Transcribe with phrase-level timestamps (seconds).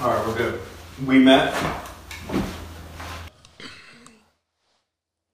[0.00, 0.60] All right, we're good.
[1.04, 1.54] We met.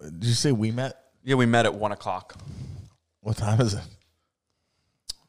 [0.00, 1.04] Did you say we met?
[1.22, 2.35] Yeah, we met at one o'clock.
[3.21, 3.80] What time is it?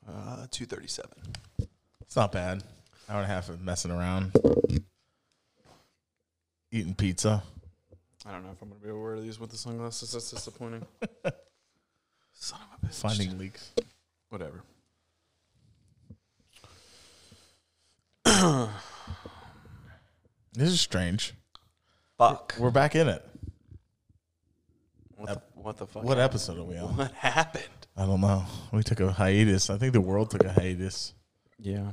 [0.09, 1.11] Uh, two thirty-seven.
[2.01, 2.63] It's not bad.
[3.09, 4.31] Hour and a half of messing around,
[6.71, 7.43] eating pizza.
[8.25, 10.13] I don't know if I'm gonna be able to wear these with the sunglasses.
[10.13, 10.85] That's disappointing.
[12.33, 12.95] Son of a bitch.
[12.95, 13.71] Finding leaks.
[14.29, 14.63] whatever.
[20.57, 21.35] This is strange.
[22.17, 22.55] Fuck.
[22.57, 23.23] We're back in it.
[25.15, 26.03] What the, what the fuck?
[26.03, 26.97] What episode are we on?
[26.97, 27.63] What happened?
[27.95, 28.43] I don't know.
[28.71, 29.69] We took a hiatus.
[29.69, 31.13] I think the world took a hiatus.
[31.59, 31.91] Yeah,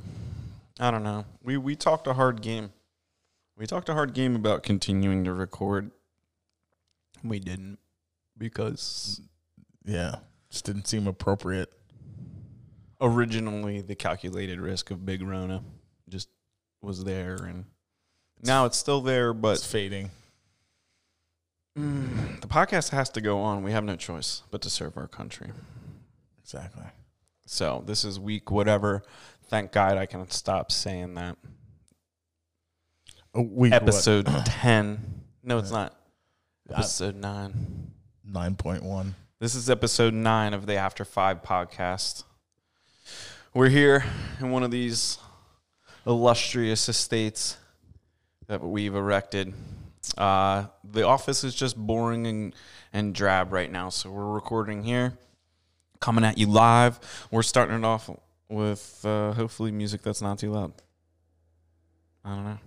[0.79, 1.25] I don't know.
[1.43, 2.71] We we talked a hard game.
[3.55, 5.91] We talked a hard game about continuing to record.
[7.23, 7.77] We didn't
[8.35, 9.21] because
[9.83, 10.15] Yeah,
[10.49, 11.71] just didn't seem appropriate.
[12.99, 15.61] originally the calculated risk of big Rona
[16.09, 16.29] just
[16.81, 17.65] was there, and
[18.43, 19.31] now it's still there.
[19.31, 20.11] It's But fading.
[21.77, 23.63] mm, the podcast has to go on.
[23.63, 25.51] We have no choice but to serve our country.
[26.41, 26.85] Exactly.
[27.45, 29.03] So this is week whatever.
[29.49, 31.37] Thank God I can stop saying that.
[33.33, 35.21] Oh, we Episode ten.
[35.43, 35.95] No, it's not.
[36.69, 37.91] Episode nine.
[38.23, 39.15] nine point one.
[39.39, 42.23] This is episode nine of the After Five podcast.
[43.53, 44.03] We're here
[44.39, 45.17] in one of these
[46.07, 47.57] illustrious estates
[48.47, 49.53] that we've erected.
[50.17, 52.55] Uh, the office is just boring and,
[52.93, 55.17] and drab right now, so we're recording here,
[55.99, 56.99] coming at you live.
[57.31, 58.09] We're starting it off
[58.49, 60.73] with uh, hopefully music that's not too loud.
[62.23, 62.59] I don't know.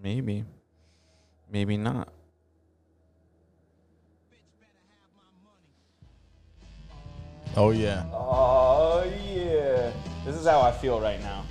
[0.00, 0.44] Maybe.
[1.50, 2.08] Maybe not.
[7.56, 8.04] Oh yeah.
[8.12, 9.92] Oh yeah.
[10.24, 11.44] This is how I feel right now.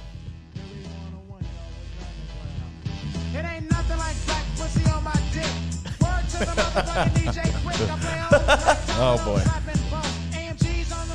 [9.05, 9.39] Oh, boy.
[9.41, 10.01] slapping bone.
[10.31, 11.13] AMG's on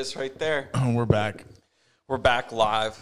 [0.00, 0.70] is, right there.
[0.86, 1.44] We're back.
[2.08, 2.96] We're back live.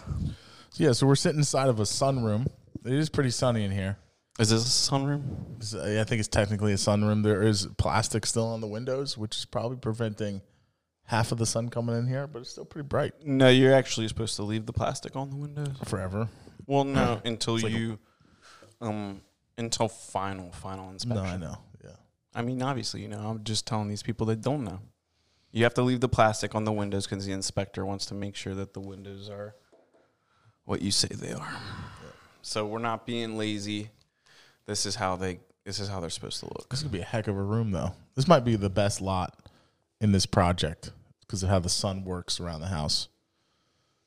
[0.71, 2.45] So yeah, so we're sitting inside of a sunroom.
[2.85, 3.97] It is pretty sunny in here.
[4.37, 5.55] Is this a sunroom?
[5.57, 7.23] It's- I think it's technically a sunroom.
[7.23, 10.41] There is plastic still on the windows, which is probably preventing
[11.05, 14.07] half of the sun coming in here, but it's still pretty bright No, you're actually
[14.07, 15.75] supposed to leave the plastic on the windows.
[15.85, 16.29] forever.
[16.67, 17.99] Well, no, until like a- you,
[18.79, 19.21] um,
[19.57, 21.23] until final final inspection.
[21.25, 21.57] No, I know.
[21.83, 21.95] Yeah.
[22.35, 24.79] I mean, obviously, you know, I'm just telling these people that don't know.
[25.51, 28.35] You have to leave the plastic on the windows because the inspector wants to make
[28.35, 29.55] sure that the windows are
[30.65, 31.53] what you say they are.
[32.41, 33.89] So we're not being lazy.
[34.65, 35.39] This is how they.
[35.65, 36.69] This is how they're supposed to look.
[36.69, 37.91] This could be a heck of a room, though.
[38.15, 39.37] This might be the best lot
[40.01, 43.07] in this project because of how the sun works around the house.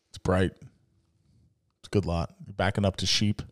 [0.08, 0.52] It's bright.
[0.52, 2.34] It's a good lot.
[2.46, 3.42] You're backing up to sheep.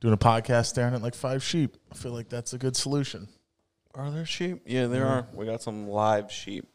[0.00, 1.76] Doing a podcast staring at like five sheep.
[1.92, 3.28] I feel like that's a good solution.
[3.94, 4.62] Are there sheep?
[4.66, 5.26] Yeah, there are.
[5.34, 6.66] We got some live sheep,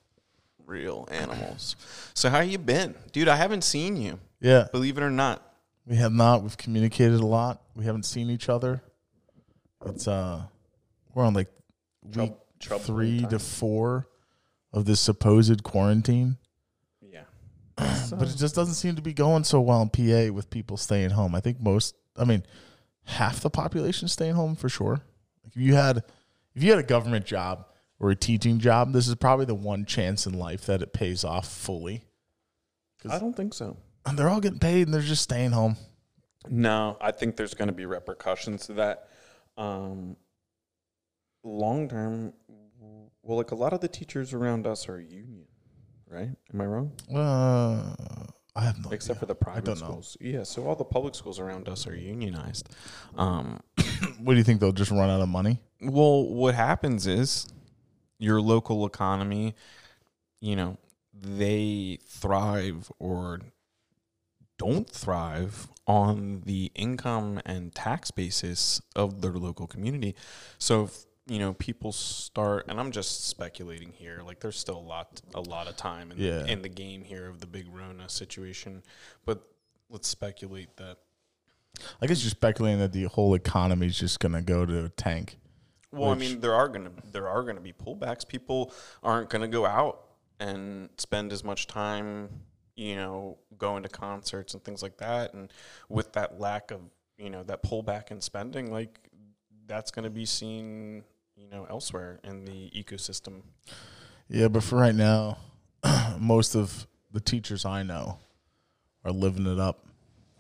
[0.66, 1.76] real animals.
[2.14, 3.28] So how you been, dude?
[3.28, 4.20] I haven't seen you.
[4.42, 4.68] Yeah.
[4.72, 5.42] Believe it or not.
[5.86, 6.44] We have not.
[6.44, 7.62] We've communicated a lot.
[7.76, 8.82] We haven't seen each other.
[9.86, 10.44] It's uh
[11.14, 11.50] we're on like
[12.16, 13.58] week troubling three to times.
[13.58, 14.08] four
[14.72, 16.38] of this supposed quarantine.
[17.02, 17.24] Yeah.
[18.12, 21.12] But it just doesn't seem to be going so well in PA with people staying
[21.12, 21.36] home.
[21.36, 22.44] I think most I mean,
[23.06, 25.02] half the population staying home for sure.
[25.44, 26.04] Like if you had
[26.56, 27.66] if you had a government job
[28.00, 31.24] or a teaching job, this is probably the one chance in life that it pays
[31.24, 32.04] off fully.
[33.10, 33.78] I don't think so.
[34.06, 35.78] And they're all getting paid and they're just staying home.
[36.50, 39.08] No, I think there's going to be repercussions to that.
[39.58, 40.18] Um,
[41.44, 42.34] long term,
[43.22, 45.46] well, like a lot of the teachers around us are union,
[46.10, 46.30] right?
[46.54, 46.92] Am I wrong?
[47.14, 47.96] Uh,
[48.56, 49.20] I have no Except idea.
[49.22, 49.86] for the private don't know.
[49.86, 50.18] schools.
[50.20, 52.70] Yeah, so all the public schools around us are unionized.
[53.18, 53.60] Um,
[54.20, 55.62] What do you think they'll just run out of money?
[55.84, 57.48] Well, what happens is
[58.20, 59.56] your local economy,
[60.40, 60.78] you know,
[61.14, 63.40] they thrive or
[64.58, 70.16] don't thrive on the income and tax basis of their local community.
[70.58, 74.22] So, if, you know, people start, and I'm just speculating here.
[74.26, 76.40] Like, there's still a lot, a lot of time in, Yeah.
[76.40, 78.84] the, in the game here of the big Rona situation.
[79.26, 79.42] But
[79.90, 80.98] let's speculate that
[82.02, 84.90] I guess you're speculating that the whole economy is just going to go to a
[84.90, 85.40] tank.
[85.94, 88.28] Well, Which- I mean, there are gonna there are gonna be pullbacks.
[88.28, 88.74] People
[89.04, 90.06] aren't gonna go out
[90.40, 92.30] and spend as much time,
[92.76, 95.34] you know, going to concerts and things like that.
[95.34, 95.54] And
[95.90, 96.82] with that lack of,
[97.18, 99.00] you know, that pullback in spending, like
[99.68, 101.04] that's gonna be seen,
[101.36, 103.44] you know, elsewhere in the ecosystem.
[104.28, 105.38] Yeah, but for right now,
[106.20, 108.18] most of the teachers I know
[109.06, 109.86] are living it up.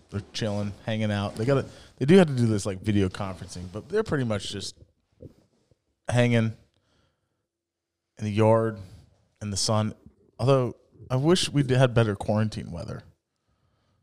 [0.10, 1.36] They're chilling, hanging out.
[1.36, 1.66] They got to
[1.98, 4.76] they do have to do this like video conferencing, but they're pretty much just
[6.10, 6.54] hanging
[8.18, 8.78] in the yard
[9.42, 9.94] in the sun.
[10.40, 10.76] Although
[11.10, 13.04] I wish we had better quarantine weather.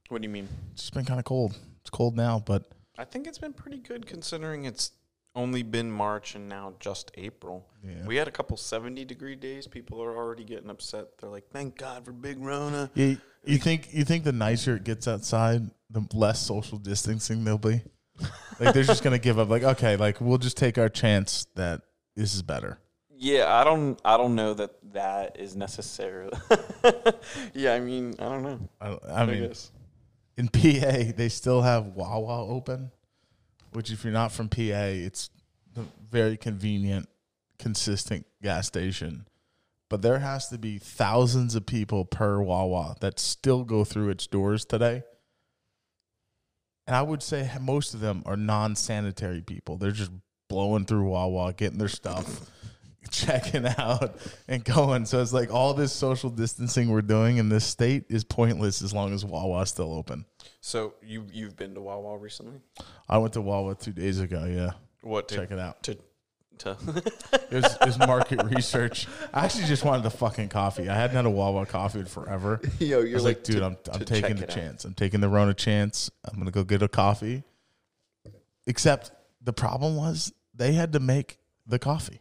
[0.08, 0.49] What do you mean?
[0.73, 1.56] It's just been kind of cold.
[1.81, 2.64] It's cold now, but
[2.99, 4.93] I think it's been pretty good considering it's
[5.35, 7.67] only been March and now just April.
[7.85, 8.05] Yeah.
[8.05, 9.67] We had a couple 70 degree days.
[9.67, 11.19] People are already getting upset.
[11.19, 12.91] They're like, thank God for Big Rona.
[12.94, 17.58] you, you think you think the nicer it gets outside, the less social distancing there'll
[17.58, 17.82] be.
[18.58, 19.49] Like they're just gonna give up.
[19.49, 21.81] Like okay, like we'll just take our chance that
[22.20, 22.78] this is better.
[23.17, 26.37] Yeah, I don't I don't know that that is necessarily.
[27.55, 28.69] yeah, I mean, I don't know.
[28.78, 29.72] I, I mean, guess.
[30.37, 32.90] in PA they still have Wawa open,
[33.72, 35.31] which if you're not from PA, it's
[35.76, 37.08] a very convenient,
[37.58, 39.26] consistent gas station.
[39.88, 44.26] But there has to be thousands of people per Wawa that still go through its
[44.26, 45.05] doors today.
[46.87, 49.78] And I would say most of them are non-sanitary people.
[49.78, 50.11] They're just
[50.50, 52.50] blowing through Wawa, getting their stuff,
[53.11, 54.17] checking out,
[54.49, 55.06] and going.
[55.06, 58.93] So it's like all this social distancing we're doing in this state is pointless as
[58.93, 60.26] long as Wawa's still open.
[60.61, 62.61] So you you've been to Wawa recently?
[63.08, 64.44] I went to Wawa two days ago.
[64.44, 65.82] Yeah, What to, check it out.
[65.85, 65.97] to
[66.58, 66.76] to
[67.50, 69.08] It was, it was market research.
[69.32, 70.91] I actually just wanted the fucking coffee.
[70.91, 72.61] I hadn't had a Wawa coffee in forever.
[72.79, 74.85] Yo, I was like, dude, I'm I'm taking the chance.
[74.85, 76.11] I'm taking the Rona chance.
[76.25, 77.44] I'm gonna go get a coffee.
[78.67, 79.11] Except
[79.43, 82.21] the problem was they had to make the coffee.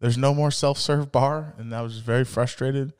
[0.00, 2.92] There's no more self serve bar, and I was just very frustrated,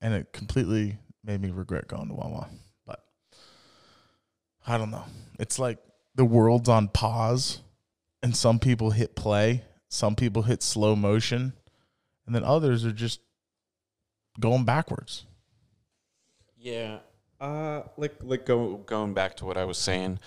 [0.00, 2.48] and it completely made me regret going to Wawa.
[2.86, 3.04] But
[4.66, 5.04] I don't know.
[5.38, 5.78] It's like
[6.14, 7.60] the world's on pause,
[8.22, 11.52] and some people hit play, some people hit slow motion,
[12.24, 13.20] and then others are just
[14.40, 15.26] going backwards.
[16.56, 17.00] Yeah.
[17.38, 20.20] Uh like like go going back to what I was saying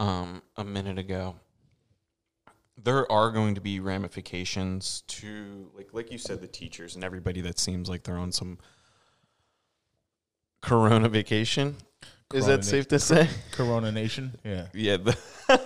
[0.00, 1.36] um a minute ago.
[2.82, 7.40] There are going to be ramifications to like like you said the teachers and everybody
[7.42, 8.58] that seems like they're on some
[10.62, 11.76] corona vacation.
[12.32, 13.28] Is Corona that safe to say?
[13.50, 15.18] Corona Nation, yeah, Yeah, the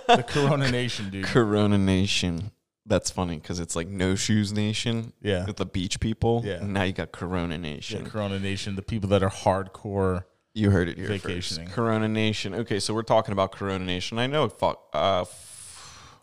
[0.09, 1.27] the Corona Nation, dude.
[1.27, 2.53] Corona Nation.
[2.87, 5.45] That's funny because it's like No Shoes Nation Yeah.
[5.47, 6.43] with the beach people.
[6.45, 6.55] Yeah.
[6.55, 8.07] And now you got Corona Yeah, Nation.
[8.07, 10.25] Corona Nation, the people that are hardcore.
[10.55, 11.67] You heard it here Vacationing.
[11.67, 11.75] first.
[11.75, 12.55] Corona Nation.
[12.55, 14.19] Okay, so we're talking about Corona Nation.
[14.19, 15.25] I know, fuck, uh,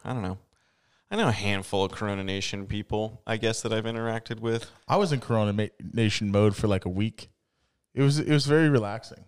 [0.05, 0.37] I don't know.
[1.11, 3.21] I know a handful of Corona Nation people.
[3.27, 4.71] I guess that I've interacted with.
[4.87, 7.29] I was in Corona Ma- Nation mode for like a week.
[7.93, 9.25] It was it was very relaxing.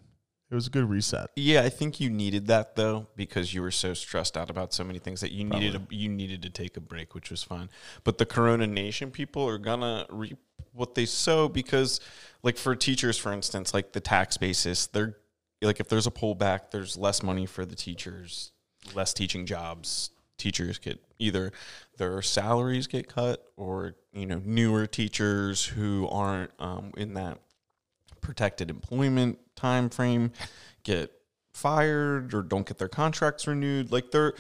[0.50, 1.32] It was a good reset.
[1.36, 4.86] Yeah, I think you needed that though because you were so stressed out about so
[4.86, 7.70] many things that you needed a, you needed to take a break, which was fine.
[8.06, 10.38] But the Corona Nation people are gonna reap
[10.72, 12.00] what they sow because,
[12.44, 15.18] like for teachers, for instance, like the tax basis, they're
[15.62, 18.54] like if there's a pullback, there's less money for the teachers,
[18.94, 20.12] less teaching jobs.
[20.38, 21.52] Teachers get either
[21.98, 27.40] their salaries get cut, or you know newer teachers who aren't um, in that
[28.22, 30.32] protected employment time frame
[30.84, 31.12] get
[31.54, 33.92] fired or don't get their contracts renewed.
[33.92, 34.34] Like they're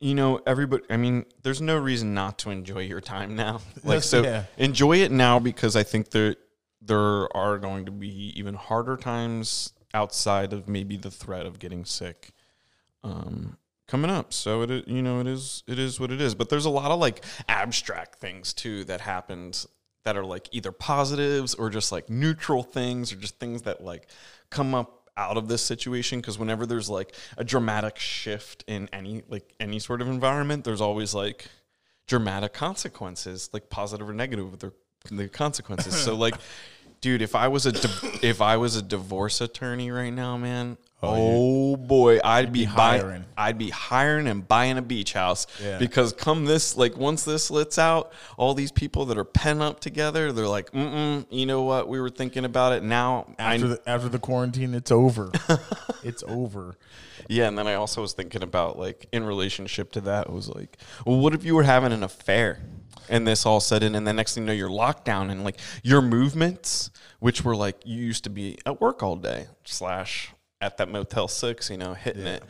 [0.00, 3.60] you know everybody i mean there's no reason not to enjoy your time now.
[3.84, 4.44] Like so yeah.
[4.56, 6.36] enjoy it now because i think there
[6.82, 11.84] there are going to be even harder times outside of maybe the threat of getting
[11.84, 12.30] sick.
[13.04, 13.58] Um
[13.90, 14.32] coming up.
[14.32, 16.34] So it you know it is it is what it is.
[16.34, 19.66] But there's a lot of like abstract things too that happened
[20.04, 24.08] that are like either positives or just like neutral things or just things that like
[24.48, 26.20] come up out of this situation.
[26.20, 30.80] Because whenever there's like a dramatic shift in any like any sort of environment there's
[30.80, 31.46] always like
[32.06, 34.72] dramatic consequences like positive or negative with their
[35.10, 35.94] the consequences.
[35.94, 36.34] So like
[37.00, 40.76] dude if i was a di- if i was a divorce attorney right now man
[41.02, 43.24] oh, boy i'd be, buying hiring.
[43.36, 45.78] i'd be hiring and buying a beach house Yeah.
[45.78, 49.80] because come this like once this lets out all these people that are pent up
[49.80, 53.68] together they're like mm you know what we were thinking about it now I After
[53.68, 55.30] the after the quarantine, it's over.
[56.02, 56.76] it's over.
[57.28, 60.48] Yeah, and then I also was thinking about like in relationship to that, it was
[60.48, 60.76] like,
[61.06, 62.60] well, what if you were having an affair
[63.08, 65.58] and this all in, and the next thing you know, you're locked down, and like
[65.82, 70.76] your movements, which were like you used to be at work all day slash at
[70.78, 72.42] that Motel Six, you know, hitting it.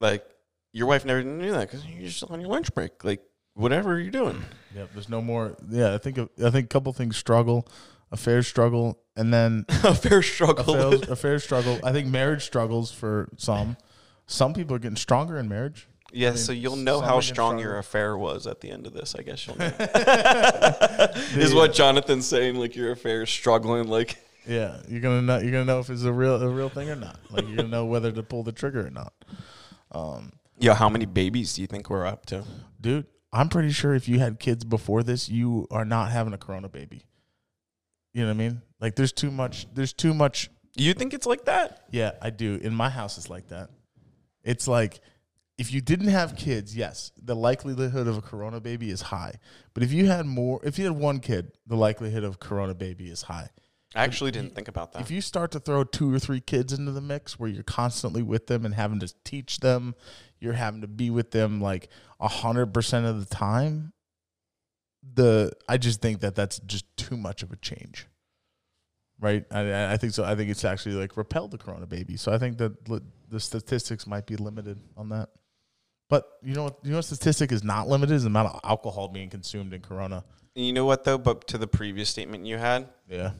[0.00, 0.24] Like
[0.72, 3.04] your wife never knew that because you're just on your lunch break.
[3.04, 3.22] Like
[3.54, 4.42] whatever you're doing.
[4.74, 5.56] Yeah, There's no more.
[5.68, 7.66] Yeah, I think I think a couple things struggle,
[8.12, 10.74] affairs struggle, and then a fair struggle.
[10.74, 11.78] affairs, affairs struggle.
[11.82, 13.76] I think marriage struggles for some.
[14.26, 15.88] Some people are getting stronger in marriage.
[16.12, 19.16] yeah, mean, so you'll know how strong your affair was at the end of this.
[19.18, 19.72] I guess you'll know.
[21.36, 22.54] is what uh, Jonathan's saying.
[22.54, 23.88] Like your affair is struggling.
[23.88, 24.18] Like
[24.50, 25.38] Yeah, you're gonna know.
[25.38, 27.20] You're gonna know if it's a real a real thing or not.
[27.30, 29.12] Like you're gonna know whether to pull the trigger or not.
[29.92, 32.44] Um, yeah, how many babies do you think we're up to?
[32.80, 36.38] dude, I'm pretty sure if you had kids before this, you are not having a
[36.38, 37.04] corona baby.
[38.12, 38.62] You know what I mean?
[38.80, 39.72] Like there's too much.
[39.72, 40.50] There's too much.
[40.76, 41.84] You think it's like that?
[41.92, 42.58] Yeah, I do.
[42.60, 43.70] In my house, it's like that.
[44.42, 44.98] It's like
[45.58, 49.34] if you didn't have kids, yes, the likelihood of a corona baby is high.
[49.74, 53.10] But if you had more, if you had one kid, the likelihood of corona baby
[53.10, 53.50] is high.
[53.94, 55.02] I actually didn't think about that.
[55.02, 58.22] If you start to throw two or three kids into the mix where you're constantly
[58.22, 59.94] with them and having to teach them,
[60.38, 61.88] you're having to be with them like
[62.20, 63.92] a hundred percent of the time.
[65.14, 68.06] The I just think that that's just too much of a change,
[69.18, 69.44] right?
[69.50, 70.24] I, I think so.
[70.24, 72.16] I think it's actually like repelled the corona baby.
[72.16, 75.30] So I think that li- the statistics might be limited on that.
[76.10, 76.78] But you know what?
[76.82, 79.80] You know what statistic is not limited is the amount of alcohol being consumed in
[79.80, 80.22] corona.
[80.54, 81.18] you know what though?
[81.18, 83.30] But to the previous statement you had, Yeah.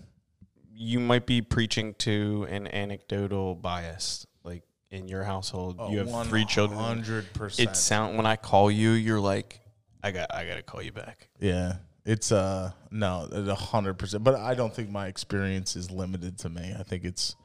[0.80, 4.26] You might be preaching to an anecdotal bias.
[4.42, 6.80] Like in your household, you have three children.
[6.80, 7.70] Hundred percent.
[7.70, 9.60] It sound when I call you, you're like,
[10.02, 11.28] I got, I got to call you back.
[11.38, 11.74] Yeah,
[12.06, 14.24] it's uh no, a hundred percent.
[14.24, 16.74] But I don't think my experience is limited to me.
[16.78, 17.36] I think it's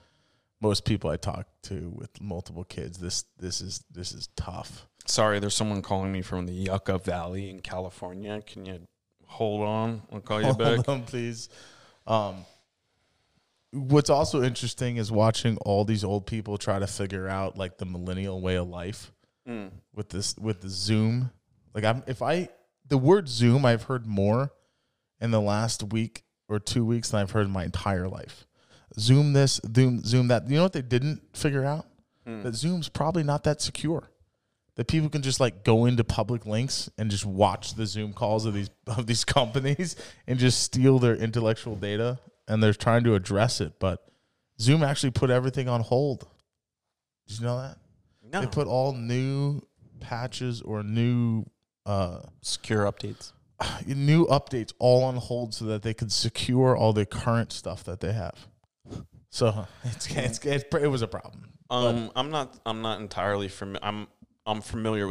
[0.62, 3.00] most people I talk to with multiple kids.
[3.00, 4.88] This this is this is tough.
[5.08, 8.42] Sorry, there's someone calling me from the Yucca Valley in California.
[8.48, 8.80] Can you
[9.26, 10.04] hold on?
[10.14, 10.76] I'll call you back.
[10.76, 11.50] Hold on, please.
[12.08, 12.46] Um,
[13.76, 17.86] what's also interesting is watching all these old people try to figure out like the
[17.86, 19.12] millennial way of life
[19.48, 19.70] Mm.
[19.94, 21.30] with this with the Zoom.
[21.76, 22.50] Like I'm if I
[22.88, 24.52] the word Zoom I've heard more
[25.22, 28.48] in the last week or two weeks than I've heard in my entire life.
[29.00, 30.50] Zoom this, Zoom Zoom that.
[30.50, 31.86] You know what they didn't figure out?
[32.26, 34.10] That Zoom's probably not that secure.
[34.78, 38.46] That people can just like go into public links and just watch the Zoom calls
[38.46, 42.18] of these of these companies and just steal their intellectual data
[42.48, 44.06] and they're trying to address it, but
[44.60, 46.28] Zoom actually put everything on hold.
[47.28, 47.78] Did you know that?
[48.32, 49.62] No, They put all new
[50.00, 51.46] patches or new
[51.86, 53.32] uh secure updates.
[53.86, 58.00] new updates all on hold so that they could secure all the current stuff that
[58.00, 58.48] they have.
[59.30, 61.50] So it's, it's, it's it was a problem.
[61.70, 63.78] Um, I'm not, I'm not entirely from.
[63.82, 64.08] I'm,
[64.46, 65.04] I'm familiar with